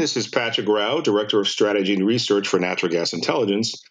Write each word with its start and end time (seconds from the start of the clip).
This 0.00 0.16
is 0.16 0.28
Patrick 0.28 0.66
Rau, 0.66 1.02
Director 1.02 1.40
of 1.40 1.46
Strategy 1.46 1.92
and 1.92 2.06
Research 2.06 2.48
for 2.48 2.58
Natural 2.58 2.90
Gas 2.90 3.12
Intelligence. 3.12 3.84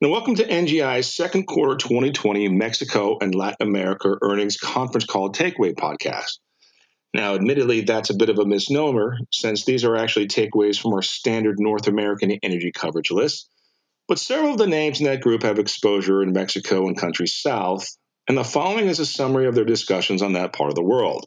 And 0.00 0.12
welcome 0.12 0.36
to 0.36 0.46
NGI's 0.46 1.12
second 1.12 1.48
quarter 1.48 1.74
2020 1.74 2.46
Mexico 2.50 3.18
and 3.20 3.34
Latin 3.34 3.66
America 3.66 4.14
earnings 4.22 4.58
conference 4.58 5.06
call 5.06 5.32
takeaway 5.32 5.74
podcast. 5.74 6.38
Now, 7.12 7.34
admittedly, 7.34 7.80
that's 7.80 8.10
a 8.10 8.14
bit 8.14 8.28
of 8.28 8.38
a 8.38 8.46
misnomer 8.46 9.18
since 9.32 9.64
these 9.64 9.84
are 9.84 9.96
actually 9.96 10.28
takeaways 10.28 10.80
from 10.80 10.92
our 10.92 11.02
standard 11.02 11.56
North 11.58 11.88
American 11.88 12.30
energy 12.44 12.70
coverage 12.70 13.10
list. 13.10 13.50
But 14.06 14.20
several 14.20 14.52
of 14.52 14.58
the 14.58 14.68
names 14.68 15.00
in 15.00 15.06
that 15.06 15.20
group 15.20 15.42
have 15.42 15.58
exposure 15.58 16.22
in 16.22 16.32
Mexico 16.32 16.86
and 16.86 16.96
countries 16.96 17.34
south, 17.34 17.88
and 18.28 18.38
the 18.38 18.44
following 18.44 18.86
is 18.86 19.00
a 19.00 19.04
summary 19.04 19.48
of 19.48 19.56
their 19.56 19.64
discussions 19.64 20.22
on 20.22 20.34
that 20.34 20.52
part 20.52 20.70
of 20.70 20.76
the 20.76 20.84
world. 20.84 21.26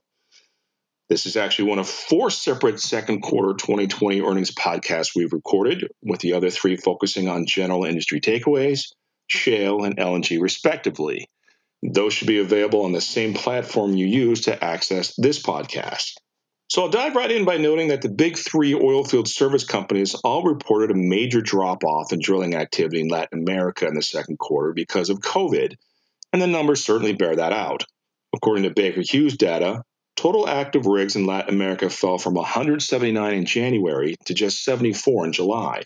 This 1.09 1.25
is 1.25 1.37
actually 1.37 1.69
one 1.69 1.79
of 1.79 1.89
four 1.89 2.29
separate 2.29 2.79
second 2.79 3.21
quarter 3.21 3.55
2020 3.55 4.21
earnings 4.21 4.51
podcasts 4.51 5.15
we've 5.15 5.33
recorded, 5.33 5.87
with 6.03 6.19
the 6.19 6.33
other 6.33 6.51
three 6.51 6.75
focusing 6.75 7.27
on 7.27 7.47
general 7.47 7.83
industry 7.83 8.21
takeaways, 8.21 8.93
shale, 9.25 9.83
and 9.83 9.97
LNG, 9.97 10.39
respectively. 10.39 11.27
Those 11.81 12.13
should 12.13 12.27
be 12.27 12.37
available 12.37 12.83
on 12.83 12.91
the 12.91 13.01
same 13.01 13.33
platform 13.33 13.95
you 13.95 14.05
use 14.05 14.41
to 14.41 14.63
access 14.63 15.15
this 15.17 15.41
podcast. 15.41 16.13
So 16.67 16.83
I'll 16.83 16.89
dive 16.89 17.15
right 17.15 17.31
in 17.31 17.43
by 17.43 17.57
noting 17.57 17.87
that 17.87 18.03
the 18.03 18.09
big 18.09 18.37
three 18.37 18.73
oilfield 18.73 19.27
service 19.27 19.63
companies 19.63 20.13
all 20.13 20.43
reported 20.43 20.91
a 20.91 20.95
major 20.95 21.41
drop 21.41 21.83
off 21.83 22.13
in 22.13 22.19
drilling 22.21 22.53
activity 22.53 23.01
in 23.01 23.07
Latin 23.07 23.39
America 23.39 23.87
in 23.87 23.95
the 23.95 24.03
second 24.03 24.37
quarter 24.37 24.73
because 24.73 25.09
of 25.09 25.21
COVID, 25.21 25.73
and 26.31 26.39
the 26.39 26.45
numbers 26.45 26.83
certainly 26.83 27.13
bear 27.13 27.35
that 27.35 27.53
out. 27.53 27.85
According 28.35 28.65
to 28.65 28.69
Baker 28.69 29.01
Hughes 29.01 29.35
data, 29.35 29.81
Total 30.19 30.49
active 30.49 30.85
rigs 30.85 31.15
in 31.15 31.25
Latin 31.25 31.55
America 31.55 31.89
fell 31.89 32.17
from 32.17 32.33
179 32.33 33.33
in 33.33 33.45
January 33.45 34.17
to 34.25 34.33
just 34.33 34.65
74 34.65 35.27
in 35.27 35.31
July. 35.31 35.83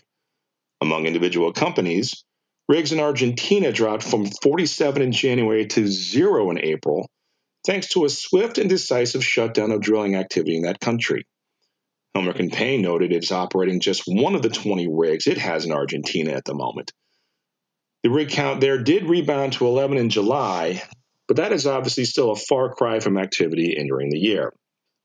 Among 0.80 1.06
individual 1.06 1.52
companies, 1.52 2.24
rigs 2.68 2.90
in 2.90 2.98
Argentina 2.98 3.70
dropped 3.70 4.02
from 4.02 4.26
47 4.26 5.02
in 5.02 5.12
January 5.12 5.66
to 5.66 5.86
zero 5.86 6.50
in 6.50 6.58
April, 6.58 7.08
thanks 7.64 7.90
to 7.90 8.06
a 8.06 8.08
swift 8.08 8.58
and 8.58 8.68
decisive 8.68 9.24
shutdown 9.24 9.70
of 9.70 9.80
drilling 9.80 10.16
activity 10.16 10.56
in 10.56 10.62
that 10.62 10.80
country. 10.80 11.28
Helmerich 12.16 12.52
& 12.52 12.52
Payne 12.52 12.82
noted 12.82 13.12
it 13.12 13.22
is 13.22 13.30
operating 13.30 13.78
just 13.78 14.02
one 14.04 14.34
of 14.34 14.42
the 14.42 14.48
20 14.48 14.88
rigs 14.90 15.28
it 15.28 15.38
has 15.38 15.64
in 15.64 15.70
Argentina 15.70 16.32
at 16.32 16.44
the 16.44 16.54
moment. 16.54 16.92
The 18.02 18.10
rig 18.10 18.30
count 18.30 18.60
there 18.60 18.82
did 18.82 19.04
rebound 19.04 19.52
to 19.52 19.66
11 19.68 19.96
in 19.96 20.10
July, 20.10 20.82
but 21.26 21.36
that 21.36 21.52
is 21.52 21.66
obviously 21.66 22.04
still 22.04 22.30
a 22.30 22.36
far 22.36 22.74
cry 22.74 23.00
from 23.00 23.18
activity 23.18 23.76
entering 23.76 24.10
the 24.10 24.18
year. 24.18 24.52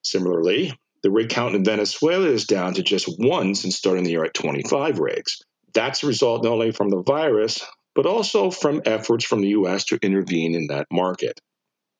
Similarly, 0.04 0.74
the 1.04 1.12
rig 1.12 1.30
count 1.30 1.56
in 1.56 1.64
Venezuela 1.64 2.28
is 2.28 2.46
down 2.46 2.74
to 2.74 2.84
just 2.84 3.08
one 3.18 3.56
since 3.56 3.78
starting 3.78 4.04
the 4.04 4.12
year 4.12 4.26
at 4.26 4.34
25 4.34 5.00
rigs. 5.00 5.42
That's 5.74 6.04
a 6.04 6.08
result 6.08 6.44
not 6.44 6.54
only 6.54 6.72
from 6.72 6.90
the 6.90 7.04
virus, 7.04 7.66
but 7.96 8.06
also 8.06 8.52
from 8.52 8.82
efforts 8.86 9.26
from 9.26 9.42
the 9.42 9.50
U.S. 9.50 9.86
to 9.86 10.00
intervene 10.02 10.56
in 10.56 10.68
that 10.68 10.88
market. 10.92 11.40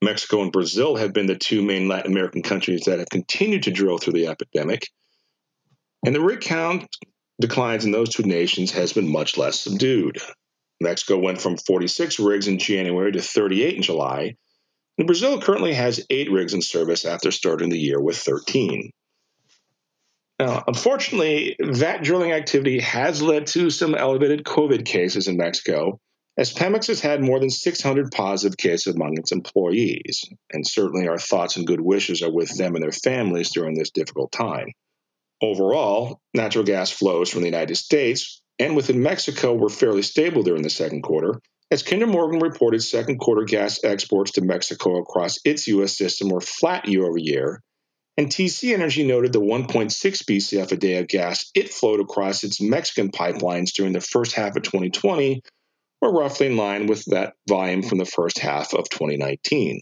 Mexico 0.02 0.42
and 0.42 0.52
Brazil 0.52 0.96
have 0.96 1.14
been 1.14 1.28
the 1.28 1.36
two 1.36 1.62
main 1.62 1.88
Latin 1.88 2.12
American 2.12 2.42
countries 2.42 2.84
that 2.86 3.00
have 3.00 3.10
continued 3.10 3.64
to 3.64 3.72
drill 3.72 3.98
through 3.98 4.14
the 4.14 4.28
epidemic, 4.28 4.88
and 6.06 6.16
the 6.16 6.22
rig 6.22 6.42
count 6.42 6.88
declines 7.42 7.86
in 7.86 7.92
those 7.92 8.10
two 8.10 8.24
nations 8.24 8.72
has 8.72 8.94
been 8.94 9.12
much 9.12 9.38
less 9.38 9.60
subdued. 9.60 10.20
Mexico 10.82 11.18
went 11.18 11.42
from 11.42 11.58
46 11.58 12.20
rigs 12.20 12.48
in 12.48 12.58
January 12.58 13.12
to 13.12 13.22
38 13.22 13.76
in 13.76 13.82
July, 13.82 14.36
and 14.98 15.08
Brazil 15.08 15.42
currently 15.42 15.74
has 15.74 16.06
eight 16.10 16.32
rigs 16.32 16.54
in 16.54 16.62
service 16.62 17.06
after 17.06 17.32
starting 17.32 17.70
the 17.70 17.80
year 17.80 18.02
with 18.02 18.18
13. 18.18 18.92
Now, 20.40 20.64
unfortunately, 20.68 21.58
that 21.60 22.04
drilling 22.04 22.32
activity 22.32 22.80
has 22.80 23.22
led 23.22 23.48
to 23.48 23.70
some 23.70 23.94
elevated 23.94 24.46
COVID 24.46 24.86
cases 24.86 25.28
in 25.28 25.36
Mexico, 25.36 26.00
as 26.38 26.54
Pemex 26.54 26.88
has 26.88 27.02
had 27.02 27.22
more 27.22 27.40
than 27.42 27.50
600 27.50 28.12
positive 28.12 28.56
cases 28.58 28.96
among 28.96 29.18
its 29.18 29.34
employees, 29.34 30.24
and 30.52 30.66
certainly 30.66 31.10
our 31.10 31.18
thoughts 31.18 31.58
and 31.58 31.68
good 31.68 31.82
wishes 31.82 32.24
are 32.24 32.32
with 32.32 32.58
them 32.58 32.76
and 32.76 32.84
their 32.84 32.94
families 32.94 33.52
during 33.52 33.76
this 33.76 33.92
difficult 33.92 34.32
time. 34.32 34.68
Overall, 35.42 36.22
natural 36.34 36.64
gas 36.64 36.90
flows 36.90 37.30
from 37.30 37.42
the 37.42 37.48
United 37.48 37.76
States 37.76 38.42
and 38.60 38.76
within 38.76 39.02
Mexico 39.02 39.54
were 39.54 39.70
fairly 39.70 40.02
stable 40.02 40.44
during 40.44 40.64
the 40.64 40.70
second 40.70 41.02
quarter, 41.02 41.42
as 41.72 41.84
Kinder 41.84 42.08
Morgan 42.08 42.40
reported 42.40 42.84
second 42.84 43.20
quarter 43.20 43.46
gas 43.46 43.84
exports 43.84 44.32
to 44.32 44.42
Mexico 44.42 44.98
across 44.98 45.40
its 45.46 45.68
U.S. 45.68 45.98
system 45.98 46.30
were 46.30 46.42
flat 46.42 46.88
year 46.88 47.06
over 47.06 47.18
year, 47.18 47.62
and 48.18 48.28
TC 48.28 48.74
Energy 48.74 49.06
noted 49.06 49.32
the 49.32 49.40
1.6 49.40 49.88
BCF 49.92 50.72
a 50.72 50.76
day 50.76 50.98
of 50.98 51.08
gas 51.08 51.50
it 51.56 51.70
flowed 51.70 52.02
across 52.02 52.44
its 52.44 52.60
Mexican 52.60 53.12
pipelines 53.12 53.72
during 53.72 53.94
the 53.94 54.02
first 54.02 54.34
half 54.34 54.58
of 54.58 54.64
2020 54.64 55.42
were 56.02 56.12
roughly 56.12 56.48
in 56.48 56.58
line 56.58 56.88
with 56.88 57.06
that 57.06 57.34
volume 57.48 57.82
from 57.82 57.98
the 57.98 58.06
first 58.06 58.40
half 58.40 58.74
of 58.74 58.90
2019. 58.90 59.80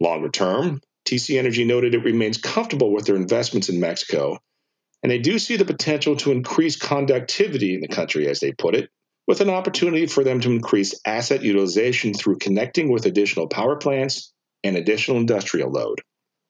Longer 0.00 0.28
term, 0.28 0.80
TC 1.06 1.38
Energy 1.38 1.64
noted 1.64 1.94
it 1.94 2.04
remains 2.04 2.38
comfortable 2.38 2.92
with 2.92 3.06
their 3.06 3.16
investments 3.16 3.68
in 3.68 3.78
Mexico 3.80 4.38
and 5.06 5.10
they 5.12 5.20
do 5.20 5.38
see 5.38 5.56
the 5.56 5.64
potential 5.64 6.16
to 6.16 6.32
increase 6.32 6.74
conductivity 6.74 7.76
in 7.76 7.80
the 7.80 7.86
country, 7.86 8.26
as 8.26 8.40
they 8.40 8.50
put 8.50 8.74
it, 8.74 8.90
with 9.28 9.40
an 9.40 9.48
opportunity 9.48 10.04
for 10.06 10.24
them 10.24 10.40
to 10.40 10.50
increase 10.50 11.00
asset 11.06 11.44
utilization 11.44 12.12
through 12.12 12.38
connecting 12.38 12.90
with 12.90 13.06
additional 13.06 13.46
power 13.46 13.76
plants 13.76 14.32
and 14.64 14.76
additional 14.76 15.18
industrial 15.18 15.70
load. 15.70 16.00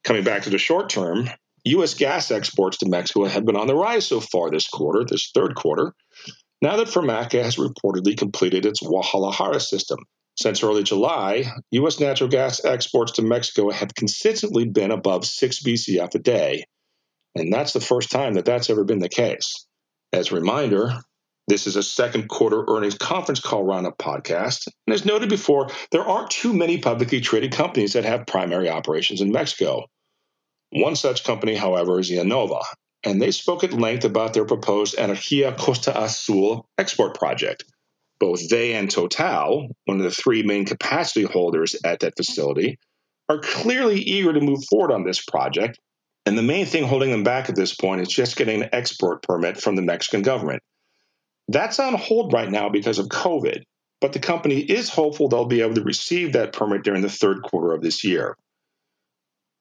Coming 0.05 0.25
back 0.25 0.45
to 0.45 0.49
the 0.49 0.57
short 0.57 0.89
term, 0.89 1.29
U.S. 1.65 1.93
gas 1.93 2.31
exports 2.31 2.79
to 2.79 2.89
Mexico 2.89 3.27
have 3.27 3.45
been 3.45 3.57
on 3.57 3.67
the 3.67 3.75
rise 3.75 4.07
so 4.07 4.21
far 4.21 4.51
this 4.51 4.69
quarter, 4.69 5.05
this 5.05 5.31
third 5.35 5.55
quarter, 5.55 5.93
now 6.63 6.79
that 6.79 6.89
Fermaca 6.89 7.43
has 7.43 7.57
reportedly 7.57 8.17
completed 8.17 8.65
its 8.65 8.81
Guadalajara 8.81 9.61
system. 9.61 9.99
Since 10.39 10.63
early 10.63 10.83
July, 10.83 11.45
U.S. 11.73 12.01
natural 12.01 12.31
gas 12.31 12.65
exports 12.65 13.13
to 13.13 13.23
Mexico 13.23 13.71
have 13.71 13.95
consistently 13.95 14.65
been 14.65 14.93
above 14.93 15.27
6 15.27 15.61
BCF 15.61 16.15
a 16.15 16.19
day, 16.19 16.65
and 17.37 17.53
that's 17.53 17.73
the 17.73 17.81
first 17.81 18.11
time 18.11 18.35
that 18.35 18.45
that's 18.45 18.71
ever 18.71 18.85
been 18.85 18.99
the 18.99 19.09
case. 19.09 19.67
As 20.13 20.31
a 20.31 20.37
reminder, 20.37 20.93
this 21.49 21.67
is 21.67 21.77
a 21.77 21.83
second 21.83 22.29
quarter 22.29 22.65
earnings 22.69 22.97
conference 22.97 23.41
call 23.41 23.63
roundup 23.63 23.99
podcast. 23.99 24.67
And 24.87 24.95
as 24.95 25.05
noted 25.05 25.29
before, 25.29 25.69
there 25.93 26.03
aren't 26.03 26.31
too 26.31 26.53
many 26.53 26.79
publicly 26.79 27.21
traded 27.21 27.53
companies 27.53 27.93
that 27.93 28.05
have 28.05 28.27
primary 28.27 28.69
operations 28.69 29.21
in 29.21 29.31
Mexico. 29.31 29.85
One 30.71 30.97
such 30.97 31.25
company, 31.25 31.55
however, 31.55 32.01
is 32.01 32.11
IEnova, 32.11 32.65
and 33.05 33.23
they 33.23 33.31
spoke 33.31 33.63
at 33.63 33.73
length 33.73 34.05
about 34.05 34.35
their 34.35 34.45
proposed 34.45 34.97
Energia 34.97 35.57
Costa 35.57 35.97
Azul 35.97 36.67
export 36.79 37.17
project. 37.17 37.65
Both 38.19 38.49
they 38.49 38.75
and 38.75 38.91
Total, 38.91 39.69
one 39.85 39.99
of 39.99 40.03
the 40.03 40.11
three 40.11 40.43
main 40.43 40.65
capacity 40.65 41.25
holders 41.25 41.77
at 41.85 42.01
that 42.01 42.17
facility, 42.17 42.79
are 43.29 43.39
clearly 43.39 44.01
eager 44.01 44.33
to 44.33 44.41
move 44.41 44.65
forward 44.71 44.91
on 44.91 45.05
this 45.05 45.23
project 45.23 45.79
and 46.27 46.37
the 46.37 46.43
main 46.43 46.67
thing 46.67 46.85
holding 46.85 47.11
them 47.11 47.23
back 47.23 47.49
at 47.49 47.55
this 47.55 47.75
point 47.75 48.01
is 48.01 48.09
just 48.09 48.37
getting 48.37 48.63
an 48.63 48.71
export 48.73 49.23
permit 49.23 49.61
from 49.61 49.77
the 49.77 49.83
Mexican 49.83 50.23
government. 50.23 50.63
That's 51.49 51.79
on 51.79 51.95
hold 51.95 52.33
right 52.33 52.51
now 52.51 52.69
because 52.69 52.99
of 52.99 53.07
COVID, 53.07 53.63
but 54.01 54.13
the 54.13 54.19
company 54.19 54.59
is 54.59 54.91
hopeful 54.91 55.29
they'll 55.29 55.47
be 55.47 55.63
able 55.63 55.77
to 55.77 55.85
receive 55.85 56.33
that 56.33 56.53
permit 56.53 56.83
during 56.83 57.03
the 57.03 57.09
third 57.09 57.43
quarter 57.43 57.73
of 57.73 57.81
this 57.81 58.03
year. 58.03 58.37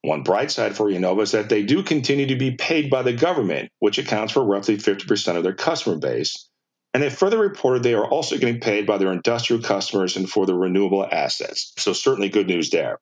One 0.01 0.23
bright 0.23 0.51
side 0.51 0.75
for 0.75 0.87
IEnova 0.87 1.21
is 1.21 1.31
that 1.31 1.49
they 1.49 1.63
do 1.63 1.83
continue 1.83 2.27
to 2.27 2.35
be 2.35 2.51
paid 2.51 2.89
by 2.89 3.03
the 3.03 3.13
government, 3.13 3.69
which 3.79 3.97
accounts 3.97 4.33
for 4.33 4.43
roughly 4.43 4.77
50% 4.77 5.35
of 5.35 5.43
their 5.43 5.53
customer 5.53 5.97
base. 5.97 6.49
And 6.93 7.03
they 7.03 7.09
further 7.09 7.39
reported 7.39 7.83
they 7.83 7.93
are 7.93 8.07
also 8.07 8.37
getting 8.37 8.59
paid 8.59 8.87
by 8.87 8.97
their 8.97 9.11
industrial 9.11 9.61
customers 9.61 10.15
and 10.15 10.29
for 10.29 10.45
their 10.45 10.55
renewable 10.55 11.05
assets. 11.11 11.73
So, 11.77 11.91
certainly 11.93 12.29
good 12.29 12.47
news 12.47 12.69
there. 12.69 12.99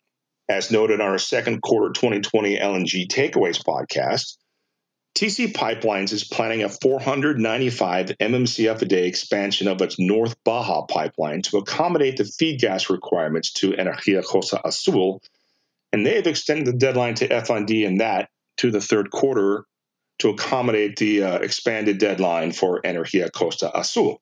As 0.49 0.71
noted 0.71 0.99
on 0.99 1.09
our 1.09 1.17
second 1.17 1.61
quarter 1.61 1.93
2020 1.93 2.57
LNG 2.57 3.07
takeaways 3.07 3.63
podcast, 3.63 4.35
TC 5.15 5.53
Pipelines 5.53 6.11
is 6.11 6.23
planning 6.23 6.63
a 6.63 6.69
495 6.69 8.07
MMCF 8.19 8.81
a 8.81 8.85
day 8.85 9.07
expansion 9.07 9.67
of 9.67 9.81
its 9.81 9.99
North 9.99 10.35
Baja 10.43 10.85
pipeline 10.85 11.43
to 11.43 11.57
accommodate 11.57 12.17
the 12.17 12.25
feed 12.25 12.59
gas 12.59 12.89
requirements 12.89 13.53
to 13.53 13.71
Energia 13.71 14.25
Costa 14.25 14.59
Azul, 14.65 15.21
and 15.91 16.05
they 16.05 16.15
have 16.15 16.27
extended 16.27 16.65
the 16.65 16.73
deadline 16.73 17.13
to 17.15 17.27
FID 17.27 17.69
in 17.69 17.99
that 17.99 18.29
to 18.57 18.71
the 18.71 18.81
third 18.81 19.11
quarter 19.11 19.65
to 20.19 20.29
accommodate 20.29 20.95
the 20.97 21.23
uh, 21.23 21.37
expanded 21.37 21.99
deadline 21.99 22.51
for 22.51 22.81
Energia 22.81 23.31
Costa 23.31 23.71
Azul. 23.77 24.19